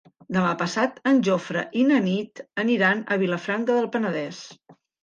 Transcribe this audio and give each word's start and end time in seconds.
Demà 0.35 0.53
passat 0.61 0.97
en 1.11 1.21
Jofre 1.27 1.63
i 1.83 1.85
na 1.91 2.01
Nit 2.09 2.45
aniran 2.65 3.07
a 3.17 3.23
Vilafranca 3.27 3.79
del 3.81 3.91
Penedès. 3.99 4.47